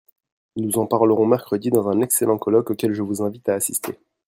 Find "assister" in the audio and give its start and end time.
3.53-3.99